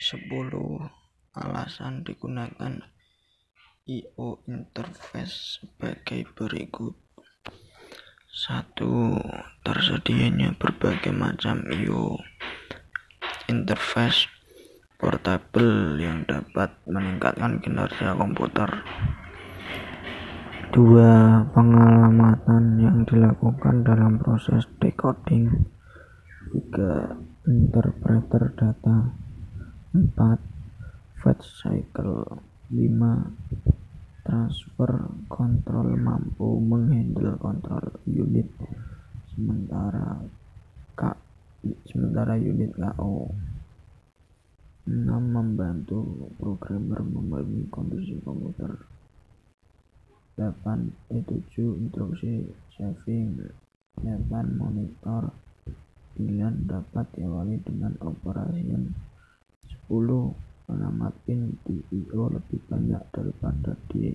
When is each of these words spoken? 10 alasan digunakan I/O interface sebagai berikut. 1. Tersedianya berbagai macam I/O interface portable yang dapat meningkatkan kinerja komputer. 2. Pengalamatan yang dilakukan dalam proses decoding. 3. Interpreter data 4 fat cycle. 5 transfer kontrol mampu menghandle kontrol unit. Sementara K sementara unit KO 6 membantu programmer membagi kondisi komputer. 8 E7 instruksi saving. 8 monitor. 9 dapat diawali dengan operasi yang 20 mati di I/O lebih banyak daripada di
10 0.00 0.32
alasan 1.36 2.08
digunakan 2.08 2.88
I/O 3.84 4.40
interface 4.48 5.60
sebagai 5.60 6.24
berikut. 6.32 6.96
1. 8.32 9.20
Tersedianya 9.60 10.56
berbagai 10.56 11.12
macam 11.12 11.68
I/O 11.68 12.16
interface 13.52 14.24
portable 14.96 16.00
yang 16.00 16.24
dapat 16.24 16.80
meningkatkan 16.88 17.60
kinerja 17.60 18.16
komputer. 18.16 18.80
2. 20.72 21.52
Pengalamatan 21.52 22.64
yang 22.80 23.04
dilakukan 23.04 23.84
dalam 23.84 24.16
proses 24.16 24.64
decoding. 24.80 25.68
3. 26.56 27.20
Interpreter 27.44 28.56
data 28.56 29.28
4 29.90 30.14
fat 31.18 31.38
cycle. 31.42 32.22
5 32.70 34.22
transfer 34.22 34.92
kontrol 35.26 35.98
mampu 35.98 36.62
menghandle 36.62 37.34
kontrol 37.42 37.98
unit. 38.06 38.46
Sementara 39.34 40.22
K 40.94 41.02
sementara 41.90 42.38
unit 42.38 42.70
KO 42.78 43.34
6 44.86 45.10
membantu 45.10 46.30
programmer 46.38 47.02
membagi 47.02 47.66
kondisi 47.66 48.22
komputer. 48.22 48.86
8 50.38 51.10
E7 51.10 51.82
instruksi 51.82 52.46
saving. 52.78 53.42
8 53.98 54.30
monitor. 54.54 55.34
9 56.14 56.70
dapat 56.70 57.06
diawali 57.18 57.58
dengan 57.66 57.94
operasi 58.02 58.62
yang 58.66 58.89
20 59.90 60.70
mati 60.94 61.34
di 61.66 61.76
I/O 61.90 62.30
lebih 62.30 62.62
banyak 62.70 63.02
daripada 63.10 63.74
di 63.90 64.14